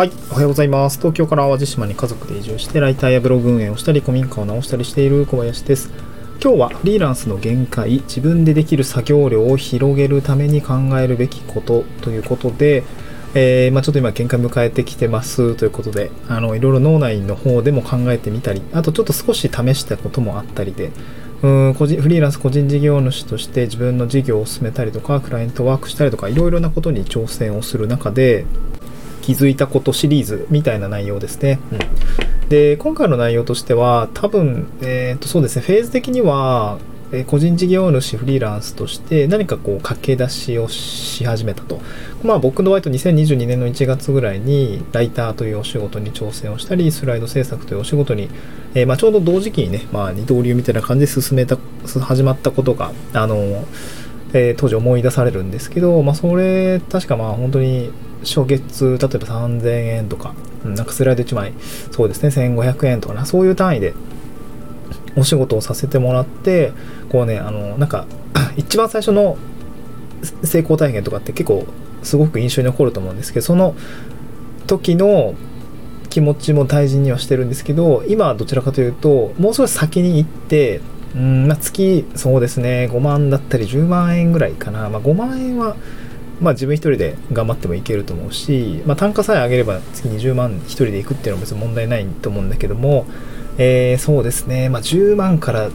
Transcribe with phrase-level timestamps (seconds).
[0.00, 0.96] はい、おはようございます。
[0.96, 5.90] 東京から淡路島に家族で移住して、ライターやブログ運営をしたり、古民家を直したりしている小林です。
[6.42, 12.82] 今日はフリーランスの限界、自分でできる作業量を広げるために考えるべきことということで、
[13.34, 20.92] えーまあ、ちょっと今限界迎えてきてますということで、あの、いろいろ脳内の方でも考えてみたり、あとちょっと少し試したこともあったりで、
[21.42, 28.46] うん個人フリーランス個人事業主として自分の事業を進めたりとか、クライアントワークしたりとか、いろいろなことに挑戦をする中で、
[29.20, 31.58] 気づいたことシリーズみたいな内容ですね。
[31.72, 36.78] うん、で、今回の内容としては、多分、えっ、と、そうですね、フェーズ的には、
[37.12, 41.80] えー個人事業主フリーランスとして何かこう駆け出しをし始めたと。
[42.22, 48.28] まあ僕の場合と2022年の1月ぐらいにライターというお仕事に挑戦をしたり、スライド制作というお仕事に、
[48.74, 51.58] えーまあちょうど同時期にね、まあ二刀流みたいな感じで進めた、
[52.00, 53.36] 始まったことが、あの、
[54.32, 57.90] えー当時思い出されるんですけど、まあそれ、確かまあ本当に
[58.24, 61.52] 初月、例えば3000円とか、うんなんかスライド1枚、
[61.90, 63.94] そうですね、1500円とかな、そういう単位で
[65.16, 66.72] お仕事をさせてもらって、
[67.10, 68.06] こうね、あの、なんか、
[68.56, 69.36] 一番最初の
[70.44, 71.66] 成功体験とかって結構
[72.02, 73.74] すごく印象に残ると思うんですけど、その
[74.66, 75.34] 時の
[76.10, 80.80] 気持ちも大事にはしてるんですけど、今はどちらかというと、もう少し先に行って、
[81.14, 84.88] うん、まあ、月、そうですね、5万だったり10万円ぐらいかな。
[84.88, 85.76] まあ、5万円は、
[86.40, 93.06] まあ、自分一人で頑張ってもいけると思うし、まあ、単価さえ上げれば月20万一人で行くっていうのは別に問題ないと思うんだけども、
[93.58, 95.70] えーそうですね、まあ、10万から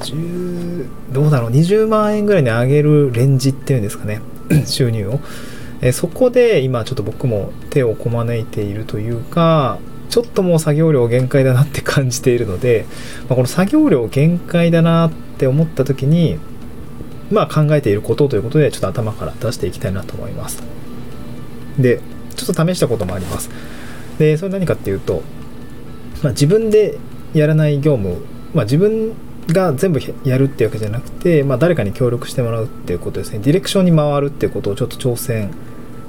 [0.00, 1.50] 10どうだろう。
[1.50, 4.20] 20万円ぐらいに上げるレンジっていうんですかね。
[4.66, 5.20] 収入を、
[5.80, 9.78] えーそこで今ちょっと僕も手をこまねいているというか
[10.10, 12.84] ちょっともう作業量限界だなって感じているので、
[13.28, 16.38] まあ、この作業量限界だなって思った時に
[17.30, 20.62] まあ考えていることということでちょっと頭から出していきたいなと思います。
[21.78, 22.00] で
[22.36, 23.50] ちょっと試したこともあります。
[24.18, 25.22] でそれ何かっていうと、
[26.22, 26.98] まあ、自分で
[27.32, 28.18] やらない業務、
[28.54, 29.12] まあ、自分
[29.48, 33.38] が全部やるっていうわけじゃなくて、まあ、誰かに協力してもらうっていうことですね。
[33.38, 35.50] ディレクションに回るっていうことをちょっと挑戦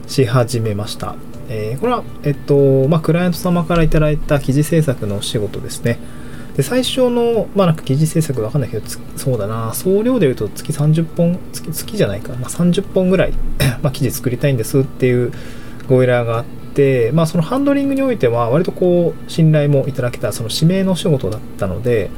[0.07, 1.15] し始めました、
[1.47, 5.99] えーこれは、えっとまあ、クライアント様からいただいた記事制作のお仕事ですね。
[6.55, 8.85] で最初の、まあ、なんか記事制作わかんないけど
[9.15, 9.73] そうだな。
[9.73, 13.33] 総量で言うと月30本月月じゃないか、まあ、30本ぐらい
[13.81, 15.31] まあ記事作りたいんですっていう
[15.87, 22.09] ご依頼があって、まあ、そのハンドリングにおいては割とこう信頼もいただけたその指名の仕事だったので、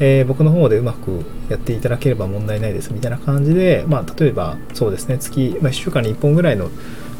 [0.00, 6.68] えー僕の方でうまくやっていただければ問題ないですみたいな感じで、まあ、例えばそうですね月、まあ、1週間に1本ぐらいの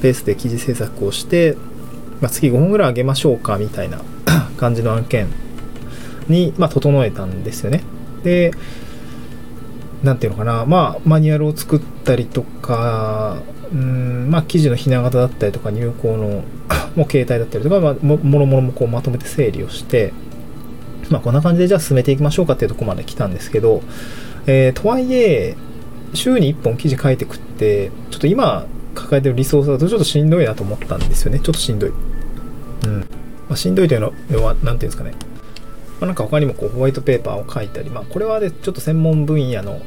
[0.03, 1.57] ペースで記事制作をして、
[2.21, 4.03] まあ、月5本ぐらい上げましょうかみたいな
[4.59, 5.29] 感じの案件
[6.29, 7.83] に、まあ、整えたんですよね。
[8.23, 8.53] で、
[10.03, 13.39] なんていうのかな、まあ、マニュアルを作ったりとか、
[13.73, 16.45] うん、まあ、記事のひな形だったりとか、入稿の
[16.97, 20.13] もう携帯だったりとか、まあ、もろもろもこうまとめて整理をして、
[21.11, 23.83] まあ、こんな感じでじゃあ進めていきましょうかっていうとこまで来たんですけど、
[24.47, 25.57] えーとはいえ、
[26.15, 31.39] 週に1本記事書いてくって、ちょっと今抱えてるリソースだとちょっとしんどいなと思ったんですよね。
[31.39, 31.91] ちょっとしんどい。
[31.91, 32.99] うん。
[33.01, 33.07] ま
[33.51, 34.13] あ、しんどいというの
[34.45, 35.13] は、なんていうんですかね。
[36.01, 39.81] まあ、なんか他にもこうホワイトペーパーを書いたり、まあ、これはでちょっと専門分野の、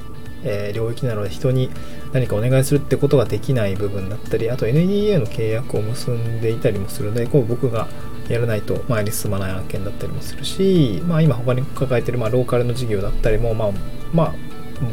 [0.44, 1.70] えー領域なので人に
[2.14, 7.88] 何かお願いするってことができない部分だったりあと NDA の契約を結んでいたりもするのでこう僕が
[8.28, 13.72] やらないと前に進まない案件だったりもするし、まあ、今他に抱えてるまあローカルの事業だったりも、まあ、
[14.14, 14.34] まあ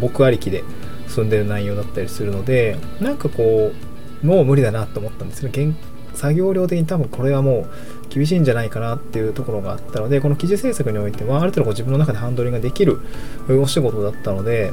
[0.00, 0.64] 僕ありきで
[1.08, 3.72] 進んでる内容だったりするのでなんかこ
[4.22, 5.50] うもう無理だなと思ったんですね。
[6.18, 13.00] 作業量的に多分これはもう厳しいんじゃないかなっていうところがあったのでこの記事制作においてはある程度こう自分の中でハンドリングができる
[13.48, 14.72] お仕事だったので、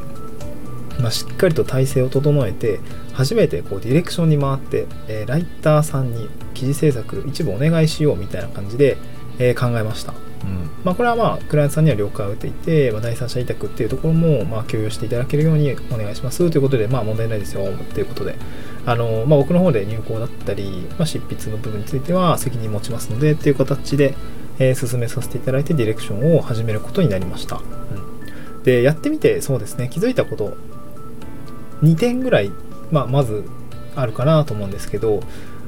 [1.00, 2.80] まあ、しっかりと体制を整えて
[3.14, 8.98] 初めてこうディレクションに回って、えーライターさんに記事制作一部お願いしようみたいな感じで、
[9.38, 10.16] えー考えました、う
[10.48, 10.70] ん。
[10.84, 18.36] まあ、これはまあクライアントさんには了解を得ていて、まあ、第三者委託っていうところもまあ共有していただけるようにお願いしますということでまあ問題ないですよということで
[18.86, 24.14] あの、まあ、僕の方で入稿だったり、まあ、執筆の部分については責任持ちますのでっていう形で、
[24.60, 27.60] えー進めさせていただいてディレクションを始めることになりました、う
[28.60, 28.64] ん。
[28.64, 30.56] でやってみてそうですね気づいたこと
[31.82, 32.52] 2点ぐらい、
[32.92, 33.44] まあ、まず
[33.96, 35.22] あるかなと思うんですけど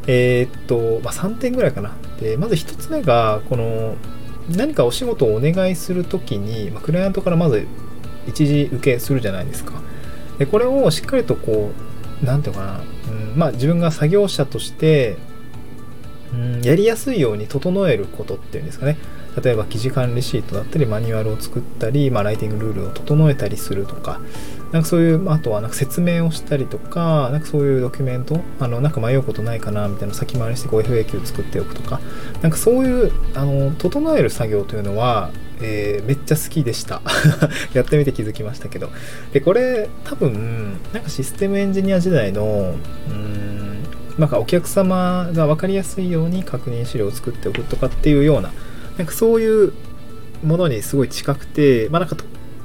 [0.07, 1.95] えーっと、まあ、3点ぐらいかな。
[2.21, 3.95] でまず1つ目がこの
[4.49, 7.67] 何かお仕事をお願いするときに、まあ、クライアントからまず
[8.25, 9.73] 一時受けするじゃないですか。
[10.37, 11.71] でこれをしっかりとこ
[12.21, 12.81] うなんていうかな、
[13.37, 15.15] まあ、自分が作業者として、
[16.33, 18.97] うん、やりやすいように整えることっていうんですかね。
[19.41, 24.19] 例えば記事管理シートだったりマニュアルを作ったり、まあ、ライティングルールを整えたりするとか。
[24.71, 32.01] なんかそういうあとはなんか説明をしたりとかなんかそういうドキュメントあのなんか迷うことないかなみたいな先回りしてこう FAQ を作っておくとか。
[32.41, 35.31] なんかそういうあの整える作業というのは
[35.61, 37.01] えー、めっちゃ好きでした。
[37.73, 38.89] やってみて気づきましたけど。
[39.33, 42.75] でこれ多分なんかシステムエンジニア時代の
[43.09, 43.83] うん
[44.17, 48.51] なんかお客様が分かりやすいように確認資料を作っておくとかっていうような
[48.97, 49.73] なんかそういう
[50.43, 52.15] ものにすごい近くて、まあ、なんか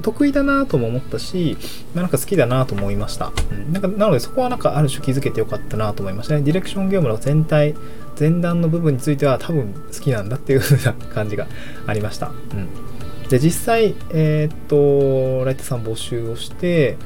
[0.02, 1.56] 得意だなとも思ったし、
[1.94, 3.32] ま、なんか好きだなと思いました。
[3.50, 6.43] うん、なんかなのでそこはなんかある種気づけてよかったなと思いましたね。
[6.43, 7.75] ディレクション業務の全体、
[8.19, 11.46] 前段の部分については多分好きなんだっていう風な感じが
[11.87, 12.28] ありました。
[12.28, 16.96] うん、で、実際、えー、っと、ライトさん募集をして、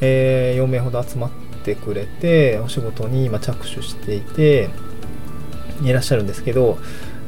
[0.00, 1.30] えー、4名ほど集まっ
[1.64, 4.70] てくれて、お仕事に今着手していて、
[5.82, 6.78] いらっしゃるんですけど、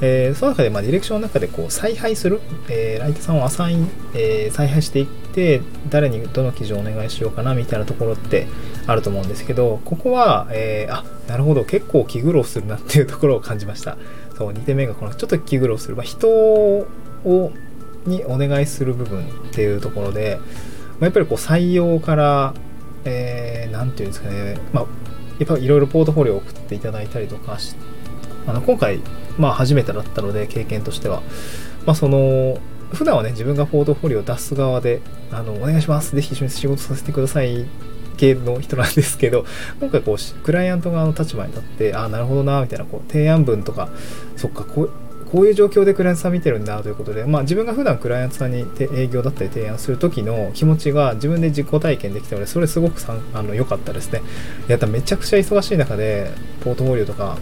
[0.01, 8.47] えー、その中で、まあ、ディレクションの中でこう采配する、えー、ライトさんをアサイン、えー、采配していって誰にどの記事をお願いしようかなみたいなところって
[8.87, 13.97] あると思うんですけどここは、えー、あなるほど結構気苦労するなっていうところを感じました。
[14.37, 16.87] そう2点目がこのちょっと気苦労する、まあ、人を
[18.05, 20.39] にお願いする部分っていうところで、
[21.01, 22.55] まあ、やっぱりこう採用から
[23.05, 24.87] 何、えー、て言うんですかね、まあ、
[25.39, 27.97] やっぱいろいろポートフォリオを送っていただいたりとかして
[28.47, 29.01] あの今回
[29.39, 31.23] まあ初めてだったので経験としては、
[31.85, 32.59] まあその、
[32.93, 35.01] 普段はね、自分がポートフォリオを出す側で、
[35.33, 36.15] あの、お願いします。
[36.15, 37.67] ぜひ一緒に仕事させてください。
[38.17, 39.45] 系の人なんですけど、
[39.81, 43.89] 今回こう、クライアント側の立場に立って、ああ、なるほどな、みたいな、こう、提案文とか、
[44.37, 44.91] そっか、こう、
[45.31, 48.65] こういう状況でクライアントさん見てるんだということで、まあ、自分が普段クライアントさんに
[48.95, 53.03] 営業だったり提案する時の気持ちが自分で実行体験できたので、それすごく
[53.35, 54.23] あの良かったですね。
[54.69, 57.37] やっためちゃくちゃ忙しい中で、ポートフォリオとか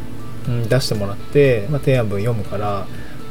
[0.49, 2.87] うん、出してもらって、まあ、提案文読むから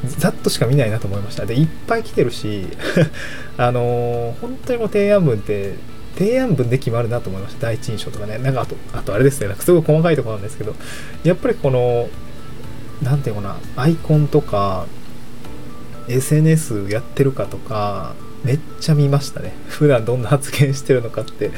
[0.05, 1.45] ざっとしか見ないなと思いました。
[1.45, 2.67] でいっぱい来てるし
[3.57, 5.75] あのー、本当にもう提案文って
[6.17, 7.67] 提案文で決まるなと思いました。
[7.67, 8.37] 第一印象とかね。
[8.37, 9.47] なんかあとあとあれですね。
[9.47, 10.75] なんかすごい細かいところなんですけど
[11.23, 12.09] やっぱりこの
[13.01, 14.85] 何て言うかなアイコンとか
[16.07, 18.13] SNS やってるかとか
[18.43, 19.53] めっちゃ見ましたね。
[19.67, 21.51] 普段どんな発言してるのかって、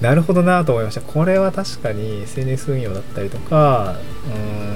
[0.00, 1.00] なるほどなと思いました。
[1.00, 3.94] これは確かに SNS 運用だったりとか、
[4.26, 4.40] うー
[4.72, 4.73] ん、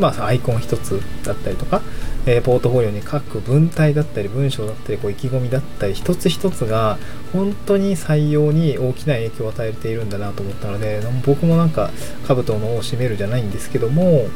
[0.00, 1.82] まあアイコン一つだったりとか、
[2.26, 6.98] えー、ポートフォリオに書く文体だったり文章だったりこう意気込みだったり一つ一つが
[7.32, 11.90] 本当に採用に大きな影響を与えているんだなと思ったので僕もなんか
[12.26, 14.26] 兜の尾を締めるじゃないんですけども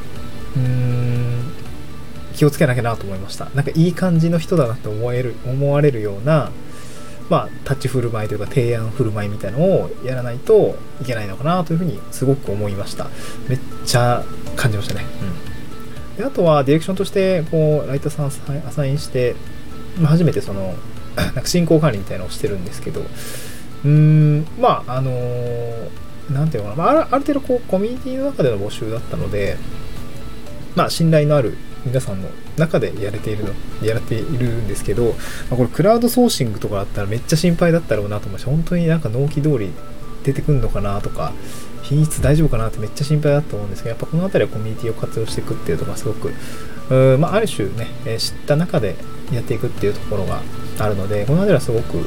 [0.57, 1.53] うーん
[2.35, 3.49] 気をつけなきゃなと思いました。
[3.55, 6.51] なんかいい感じの人だなって思える思われるような
[7.31, 13.07] まあ、タッチ振る舞いというか提案振る舞いみたいのをやらないといけないのかなというふうにすごく思いました。
[13.49, 14.23] めっちゃ
[14.57, 15.54] 感じましたね、うん、
[16.17, 18.27] であとはディレクションとしてこうライターさん
[18.67, 19.35] アサインして、
[19.99, 20.75] まあ、初めてその
[21.17, 25.11] なんか進行管理みたいなのをしてるんですけどうーんまああの
[26.31, 29.57] 何ていうのかな、まあ、ある程度こうコミュニティの中での募集だったので
[30.75, 33.53] まあ信頼のある皆さんの中でやれているの
[33.83, 35.13] やれているんですけど、ま
[35.53, 39.71] あ、これクラウドソーシングとかだったらめっちゃ心配だったろうなと思うし本当になんか納期通り
[40.25, 41.33] 出てくるのかなとか
[41.85, 46.33] 品質大丈夫かなってめっちゃ心配だと思うんですけどやっぱこの辺りはコミュニティを活用していくっていうところがすごく
[47.15, 48.97] う、まあ、ある種ね、え知った中で
[49.33, 50.41] やっていくっていうところが
[50.79, 52.07] あるのでこの辺りはすごく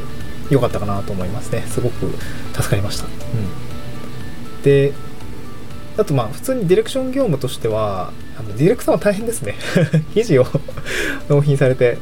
[0.50, 1.62] 良かったかなと思いますね。
[1.62, 2.08] すごく
[2.54, 3.08] 助かりました、う
[4.60, 4.94] ん、で
[5.98, 9.56] あとまあ普通にディレクション業務としてはあのディレクターは大変ですね。
[10.14, 10.48] 記事を
[11.30, 11.98] 納品されて。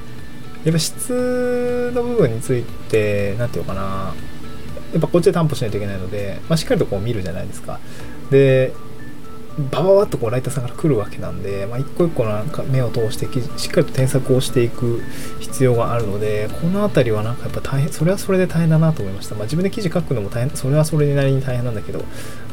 [0.66, 4.16] やっぱ質の部分について何て言うかな。
[4.94, 7.80] やっぱこっちで担保しないといけないので、まあ、しっかりとこう見るじゃないですか。
[8.32, 8.74] で
[9.72, 13.26] バババッとこうライターさんから来るわけなんで、まあ、一個一個なんか目を通して
[13.58, 15.02] しっかりと添削をしていく
[15.40, 22.06] 必要があるのでこの辺りはなんかやっぱ大変それはそれで大変だなと思いました、まあ、自分で記事書くのも大変それはそれなりに大変なんだけど、ま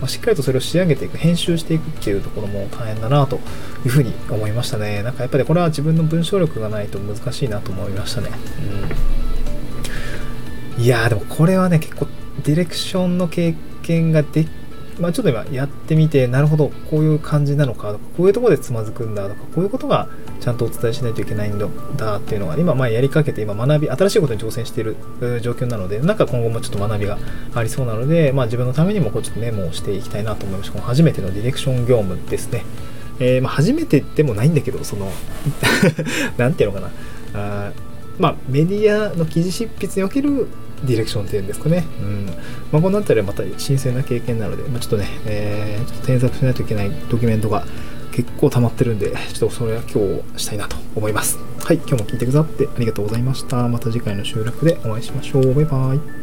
[0.05, 3.41] あ、しっかりとそれを仕上げていく編集していくっていうところも大変だなと
[3.85, 5.03] いうふうに思いましたね。
[5.03, 8.31] なんかやっぱりこれは自分の文章力がないと難しいなと思いましたね。
[10.79, 10.83] うん。
[10.85, 12.07] いやでもこれはね結構
[12.45, 14.51] ディレクションの経験ができ
[15.01, 20.09] まあ、ちょっと今やってみて、なるほど、こういう感じなのかとか、こういうとこでつまずくんだとか、こういうことが
[20.41, 24.97] ちゃんとお伝えしないといけないんだっていうのが、今、まあやりかけて、今学び、新しいことに挑戦している
[25.41, 27.19] 状況なので、なんか今後もちょっと学びが
[27.55, 30.75] ありそうなので、まあ自分のためにもこうちょっとメモをしていきたいなと思いました。
[30.75, 32.65] この初めてのディレクション業務ですね。
[33.19, 35.11] えー、まあ初めてでもないんだけど、その
[36.37, 36.91] なんていうのか
[37.35, 37.69] な。
[37.69, 37.73] あ
[38.19, 40.49] まあメディアの記事執筆における
[40.85, 41.85] ディレクションっていうんですかね。
[42.01, 42.27] うん
[42.73, 47.65] まあ、この辺りはまた新鮮な経験なので、まあ、ちょっとね、えー、ちょっと添削しないといけないドキュメントが
[48.13, 51.39] 結構溜まってるんで、ちょっとそれは今日したいなと思います。
[51.59, 53.69] はい、今日も聞いてくださってありがとうございました。
[53.69, 55.55] また次回の収録でお会いしましょう。
[55.55, 56.22] バイバイ。